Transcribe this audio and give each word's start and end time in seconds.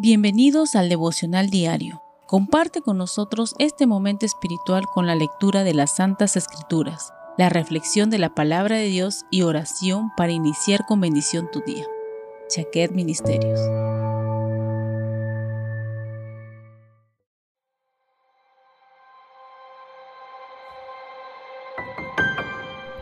Bienvenidos 0.00 0.76
al 0.76 0.88
devocional 0.88 1.50
diario. 1.50 2.04
Comparte 2.28 2.82
con 2.82 2.98
nosotros 2.98 3.56
este 3.58 3.88
momento 3.88 4.26
espiritual 4.26 4.84
con 4.86 5.08
la 5.08 5.16
lectura 5.16 5.64
de 5.64 5.74
las 5.74 5.96
Santas 5.96 6.36
Escrituras, 6.36 7.12
la 7.36 7.48
reflexión 7.48 8.08
de 8.08 8.18
la 8.18 8.32
palabra 8.32 8.76
de 8.76 8.84
Dios 8.84 9.24
y 9.32 9.42
oración 9.42 10.12
para 10.16 10.30
iniciar 10.30 10.86
con 10.86 11.00
bendición 11.00 11.48
tu 11.50 11.62
día. 11.62 11.84
Chaquet 12.48 12.92
Ministerios. 12.92 13.58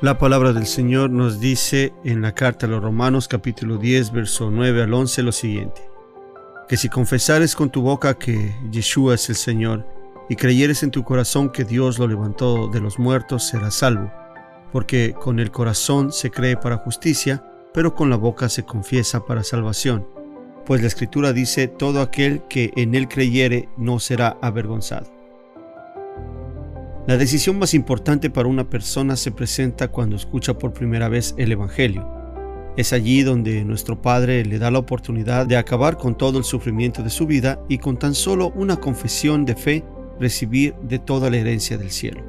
La 0.00 0.16
palabra 0.16 0.54
del 0.54 0.66
Señor 0.66 1.10
nos 1.10 1.40
dice 1.40 1.92
en 2.04 2.22
la 2.22 2.32
carta 2.32 2.64
a 2.64 2.70
los 2.70 2.82
Romanos 2.82 3.28
capítulo 3.28 3.76
10, 3.76 4.12
verso 4.12 4.50
9 4.50 4.84
al 4.84 4.94
11 4.94 5.23
lo 5.23 5.33
siguiente 5.33 5.95
que 6.69 6.77
si 6.77 6.88
confesares 6.88 7.55
con 7.55 7.70
tu 7.70 7.83
boca 7.83 8.19
que 8.19 8.55
Yeshua 8.70 9.15
es 9.15 9.29
el 9.29 9.37
Señor 9.37 9.87
y 10.29 10.34
creyeres 10.34 10.83
en 10.83 10.91
tu 10.91 11.05
corazón 11.05 11.51
que 11.51 11.65
Dios 11.65 11.98
lo 11.98 12.09
levantó 12.09 12.69
de 12.69 12.80
los 12.80 12.98
muertos, 12.98 13.45
serás 13.45 13.74
salvo, 13.74 14.11
porque 14.73 15.15
con 15.15 15.38
el 15.38 15.52
corazón 15.52 16.12
se 16.12 16.30
cree 16.30 16.57
para 16.57 16.79
justicia, 16.79 17.45
pero 17.73 17.95
con 17.95 18.10
la 18.10 18.16
boca 18.16 18.48
se 18.48 18.65
confiesa 18.65 19.24
para 19.24 19.45
salvación. 19.45 20.07
Pues 20.65 20.80
la 20.80 20.88
Escritura 20.88 21.33
dice, 21.33 21.69
todo 21.69 22.01
aquel 22.01 22.43
que 22.48 22.73
en 22.74 22.96
él 22.96 23.07
creyere 23.07 23.69
no 23.77 24.01
será 24.01 24.37
avergonzado. 24.43 25.07
La 27.07 27.16
decisión 27.16 27.60
más 27.60 27.73
importante 27.73 28.30
para 28.30 28.48
una 28.48 28.69
persona 28.69 29.15
se 29.15 29.30
presenta 29.30 29.87
cuando 29.87 30.16
escucha 30.16 30.59
por 30.59 30.73
primera 30.73 31.09
vez 31.09 31.37
el 31.38 31.52
Evangelio. 31.52 32.16
Es 32.77 32.93
allí 32.93 33.23
donde 33.23 33.65
nuestro 33.65 34.03
Padre 34.03 34.45
le 34.45 34.59
da 34.59 34.71
la 34.71 34.79
oportunidad 34.79 35.47
de 35.47 35.57
acabar 35.57 35.97
con 35.97 36.15
todo 36.15 36.37
el 36.37 36.45
sufrimiento 36.45 37.02
de 37.02 37.09
su 37.09 37.27
vida 37.27 37.59
y 37.68 37.79
con 37.79 37.99
tan 37.99 38.15
solo 38.15 38.52
una 38.55 38.77
confesión 38.77 39.46
de 39.46 39.57
fe 39.57 39.85
recibir 40.21 40.74
de 40.83 40.99
toda 40.99 41.30
la 41.30 41.38
herencia 41.38 41.79
del 41.79 41.91
cielo. 41.91 42.23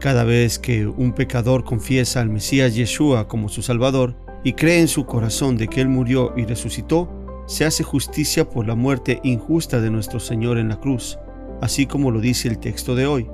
Cada 0.00 0.24
vez 0.24 0.58
que 0.58 0.86
un 0.86 1.12
pecador 1.12 1.64
confiesa 1.64 2.20
al 2.20 2.30
Mesías 2.30 2.74
Yeshua 2.74 3.28
como 3.28 3.50
su 3.50 3.60
Salvador 3.60 4.16
y 4.44 4.54
cree 4.54 4.80
en 4.80 4.88
su 4.88 5.04
corazón 5.04 5.58
de 5.58 5.68
que 5.68 5.82
Él 5.82 5.88
murió 5.88 6.32
y 6.34 6.46
resucitó, 6.46 7.10
se 7.46 7.66
hace 7.66 7.82
justicia 7.82 8.48
por 8.48 8.66
la 8.66 8.76
muerte 8.76 9.20
injusta 9.24 9.80
de 9.80 9.90
nuestro 9.90 10.20
Señor 10.20 10.56
en 10.56 10.68
la 10.70 10.80
cruz, 10.80 11.18
así 11.60 11.84
como 11.84 12.10
lo 12.10 12.20
dice 12.20 12.48
el 12.48 12.58
texto 12.58 12.94
de 12.94 13.06
hoy. 13.06 13.28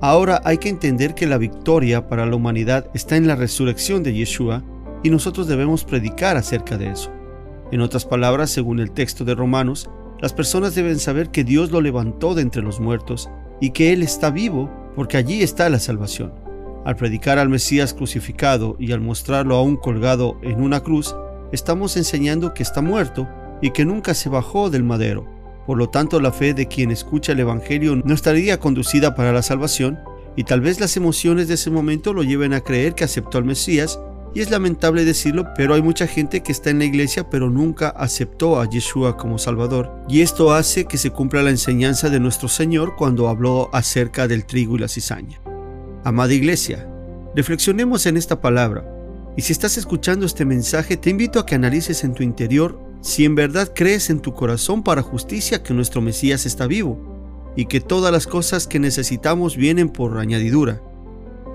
Ahora 0.00 0.40
hay 0.44 0.58
que 0.58 0.68
entender 0.68 1.14
que 1.14 1.26
la 1.26 1.38
victoria 1.38 2.06
para 2.08 2.26
la 2.26 2.36
humanidad 2.36 2.90
está 2.94 3.16
en 3.16 3.26
la 3.26 3.34
resurrección 3.34 4.02
de 4.02 4.12
Yeshua 4.12 4.62
y 5.02 5.10
nosotros 5.10 5.46
debemos 5.46 5.84
predicar 5.84 6.36
acerca 6.36 6.76
de 6.76 6.90
eso. 6.90 7.10
En 7.72 7.80
otras 7.80 8.04
palabras, 8.04 8.50
según 8.50 8.78
el 8.78 8.92
texto 8.92 9.24
de 9.24 9.34
Romanos, 9.34 9.90
las 10.20 10.32
personas 10.32 10.74
deben 10.74 10.98
saber 10.98 11.30
que 11.30 11.44
Dios 11.44 11.70
lo 11.70 11.80
levantó 11.80 12.34
de 12.34 12.42
entre 12.42 12.62
los 12.62 12.80
muertos 12.80 13.28
y 13.60 13.70
que 13.70 13.92
Él 13.92 14.02
está 14.02 14.30
vivo 14.30 14.70
porque 14.94 15.16
allí 15.16 15.42
está 15.42 15.68
la 15.68 15.78
salvación. 15.78 16.32
Al 16.84 16.96
predicar 16.96 17.38
al 17.38 17.48
Mesías 17.48 17.92
crucificado 17.92 18.76
y 18.78 18.92
al 18.92 19.00
mostrarlo 19.00 19.56
aún 19.56 19.76
colgado 19.76 20.38
en 20.42 20.62
una 20.62 20.80
cruz, 20.80 21.14
estamos 21.52 21.96
enseñando 21.96 22.54
que 22.54 22.62
está 22.62 22.80
muerto 22.80 23.28
y 23.60 23.70
que 23.70 23.84
nunca 23.84 24.14
se 24.14 24.28
bajó 24.28 24.70
del 24.70 24.84
madero. 24.84 25.26
Por 25.66 25.78
lo 25.78 25.88
tanto, 25.88 26.20
la 26.20 26.32
fe 26.32 26.54
de 26.54 26.68
quien 26.68 26.90
escucha 26.92 27.32
el 27.32 27.40
Evangelio 27.40 27.96
no 27.96 28.14
estaría 28.14 28.60
conducida 28.60 29.14
para 29.16 29.32
la 29.32 29.42
salvación, 29.42 29.98
y 30.36 30.44
tal 30.44 30.60
vez 30.60 30.78
las 30.78 30.96
emociones 30.96 31.48
de 31.48 31.54
ese 31.54 31.70
momento 31.70 32.12
lo 32.12 32.22
lleven 32.22 32.52
a 32.52 32.60
creer 32.60 32.94
que 32.94 33.04
aceptó 33.04 33.38
al 33.38 33.44
Mesías 33.44 33.98
y 34.36 34.42
es 34.42 34.50
lamentable 34.50 35.06
decirlo, 35.06 35.46
pero 35.56 35.72
hay 35.72 35.80
mucha 35.80 36.06
gente 36.06 36.42
que 36.42 36.52
está 36.52 36.68
en 36.68 36.80
la 36.80 36.84
iglesia 36.84 37.30
pero 37.30 37.48
nunca 37.48 37.88
aceptó 37.88 38.60
a 38.60 38.68
Yeshua 38.68 39.16
como 39.16 39.38
Salvador. 39.38 39.90
Y 40.10 40.20
esto 40.20 40.52
hace 40.52 40.84
que 40.84 40.98
se 40.98 41.08
cumpla 41.08 41.42
la 41.42 41.48
enseñanza 41.48 42.10
de 42.10 42.20
nuestro 42.20 42.46
Señor 42.46 42.96
cuando 42.96 43.30
habló 43.30 43.70
acerca 43.72 44.28
del 44.28 44.44
trigo 44.44 44.76
y 44.76 44.80
la 44.80 44.88
cizaña. 44.88 45.40
Amada 46.04 46.34
iglesia, 46.34 46.86
reflexionemos 47.34 48.04
en 48.04 48.18
esta 48.18 48.42
palabra. 48.42 48.84
Y 49.38 49.40
si 49.40 49.54
estás 49.54 49.78
escuchando 49.78 50.26
este 50.26 50.44
mensaje, 50.44 50.98
te 50.98 51.08
invito 51.08 51.40
a 51.40 51.46
que 51.46 51.54
analices 51.54 52.04
en 52.04 52.12
tu 52.12 52.22
interior 52.22 52.78
si 53.00 53.24
en 53.24 53.36
verdad 53.36 53.72
crees 53.74 54.10
en 54.10 54.20
tu 54.20 54.34
corazón 54.34 54.82
para 54.82 55.00
justicia 55.00 55.62
que 55.62 55.72
nuestro 55.72 56.02
Mesías 56.02 56.44
está 56.44 56.66
vivo 56.66 57.54
y 57.56 57.64
que 57.64 57.80
todas 57.80 58.12
las 58.12 58.26
cosas 58.26 58.66
que 58.66 58.80
necesitamos 58.80 59.56
vienen 59.56 59.88
por 59.88 60.18
añadidura. 60.18 60.82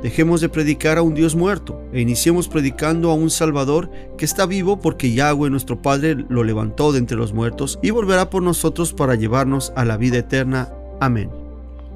Dejemos 0.01 0.41
de 0.41 0.49
predicar 0.49 0.97
a 0.97 1.03
un 1.03 1.13
Dios 1.13 1.35
muerto 1.35 1.79
e 1.93 2.01
iniciemos 2.01 2.47
predicando 2.47 3.11
a 3.11 3.13
un 3.13 3.29
Salvador 3.29 3.91
que 4.17 4.25
está 4.25 4.45
vivo 4.45 4.79
porque 4.79 5.13
Yahweh 5.13 5.49
nuestro 5.51 5.81
Padre 5.81 6.25
lo 6.27 6.43
levantó 6.43 6.91
de 6.91 6.99
entre 6.99 7.17
los 7.17 7.33
muertos 7.33 7.77
y 7.83 7.91
volverá 7.91 8.29
por 8.29 8.41
nosotros 8.41 8.93
para 8.93 9.15
llevarnos 9.15 9.71
a 9.75 9.85
la 9.85 9.97
vida 9.97 10.17
eterna. 10.17 10.69
Amén. 10.99 11.29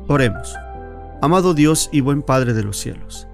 Oremos. 0.07 0.55
Amado 1.21 1.55
Dios 1.55 1.89
y 1.91 2.01
buen 2.01 2.21
Padre 2.21 2.53
de 2.53 2.61
los 2.61 2.77
cielos, 2.77 3.27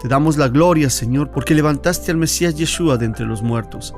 te 0.00 0.08
damos 0.08 0.38
la 0.38 0.48
gloria, 0.48 0.88
Señor, 0.88 1.30
porque 1.30 1.54
levantaste 1.54 2.10
al 2.10 2.16
Mesías 2.16 2.54
Yeshua 2.54 2.96
de 2.96 3.06
entre 3.06 3.26
los 3.26 3.42
muertos 3.42 3.94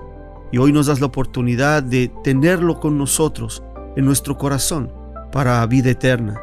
y 0.50 0.58
hoy 0.58 0.72
nos 0.72 0.86
das 0.86 1.00
la 1.00 1.06
oportunidad 1.06 1.82
de 1.82 2.10
tenerlo 2.24 2.80
con 2.80 2.98
nosotros 2.98 3.62
en 3.94 4.04
nuestro 4.04 4.36
corazón 4.36 4.92
para 5.30 5.64
vida 5.66 5.90
eterna. 5.90 6.40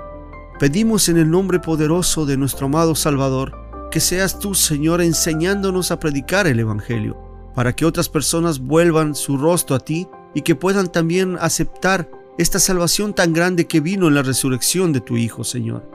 Pedimos 0.59 1.09
en 1.09 1.17
el 1.17 1.29
nombre 1.29 1.59
poderoso 1.59 2.25
de 2.25 2.37
nuestro 2.37 2.67
amado 2.67 2.95
Salvador, 2.95 3.62
que 3.93 3.99
seas 3.99 4.39
tú, 4.39 4.55
Señor, 4.55 5.03
enseñándonos 5.03 5.91
a 5.91 5.99
predicar 5.99 6.47
el 6.47 6.59
Evangelio, 6.59 7.15
para 7.53 7.75
que 7.75 7.85
otras 7.85 8.09
personas 8.09 8.57
vuelvan 8.57 9.13
su 9.13 9.37
rostro 9.37 9.75
a 9.75 9.79
ti 9.79 10.07
y 10.33 10.41
que 10.41 10.55
puedan 10.55 10.91
también 10.91 11.37
aceptar 11.39 12.09
esta 12.39 12.57
salvación 12.57 13.13
tan 13.13 13.33
grande 13.33 13.67
que 13.67 13.81
vino 13.81 14.07
en 14.07 14.15
la 14.15 14.23
resurrección 14.23 14.93
de 14.93 15.01
tu 15.01 15.15
Hijo, 15.15 15.43
Señor. 15.43 15.87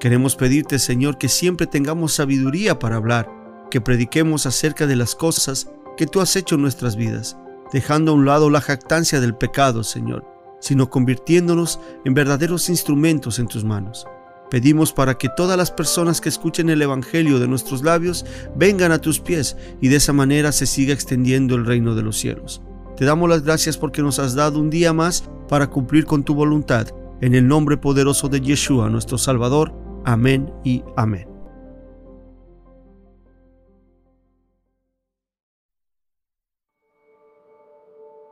Queremos 0.00 0.34
pedirte, 0.34 0.80
Señor, 0.80 1.18
que 1.18 1.28
siempre 1.28 1.68
tengamos 1.68 2.14
sabiduría 2.14 2.80
para 2.80 2.96
hablar, 2.96 3.30
que 3.70 3.80
prediquemos 3.80 4.44
acerca 4.46 4.88
de 4.88 4.96
las 4.96 5.14
cosas 5.14 5.70
que 5.96 6.08
tú 6.08 6.20
has 6.20 6.34
hecho 6.34 6.56
en 6.56 6.62
nuestras 6.62 6.96
vidas, 6.96 7.36
dejando 7.72 8.10
a 8.10 8.14
un 8.16 8.26
lado 8.26 8.50
la 8.50 8.60
jactancia 8.60 9.20
del 9.20 9.36
pecado, 9.36 9.84
Señor, 9.84 10.26
sino 10.58 10.90
convirtiéndonos 10.90 11.78
en 12.04 12.12
verdaderos 12.12 12.68
instrumentos 12.68 13.38
en 13.38 13.46
tus 13.46 13.62
manos. 13.62 14.04
Pedimos 14.50 14.92
para 14.92 15.18
que 15.18 15.28
todas 15.28 15.56
las 15.56 15.70
personas 15.70 16.20
que 16.20 16.28
escuchen 16.28 16.70
el 16.70 16.82
Evangelio 16.82 17.38
de 17.38 17.48
nuestros 17.48 17.82
labios 17.82 18.24
vengan 18.54 18.92
a 18.92 19.00
tus 19.00 19.20
pies 19.20 19.56
y 19.80 19.88
de 19.88 19.96
esa 19.96 20.12
manera 20.12 20.52
se 20.52 20.66
siga 20.66 20.94
extendiendo 20.94 21.56
el 21.56 21.66
reino 21.66 21.94
de 21.94 22.02
los 22.02 22.16
cielos. 22.16 22.62
Te 22.96 23.04
damos 23.04 23.28
las 23.28 23.42
gracias 23.42 23.76
porque 23.76 24.02
nos 24.02 24.18
has 24.18 24.34
dado 24.34 24.58
un 24.58 24.70
día 24.70 24.92
más 24.92 25.28
para 25.48 25.68
cumplir 25.68 26.06
con 26.06 26.24
tu 26.24 26.34
voluntad. 26.34 26.88
En 27.20 27.34
el 27.34 27.48
nombre 27.48 27.76
poderoso 27.76 28.28
de 28.28 28.40
Yeshua, 28.40 28.88
nuestro 28.88 29.18
Salvador. 29.18 29.74
Amén 30.04 30.52
y 30.64 30.82
amén. 30.96 31.28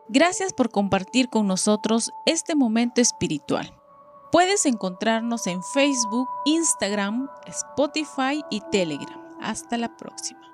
Gracias 0.08 0.52
por 0.52 0.70
compartir 0.70 1.28
con 1.28 1.46
nosotros 1.46 2.10
este 2.24 2.54
momento 2.54 3.00
espiritual. 3.00 3.74
Puedes 4.34 4.66
encontrarnos 4.66 5.46
en 5.46 5.62
Facebook, 5.62 6.28
Instagram, 6.44 7.28
Spotify 7.46 8.42
y 8.50 8.62
Telegram. 8.72 9.22
Hasta 9.40 9.78
la 9.78 9.96
próxima. 9.96 10.53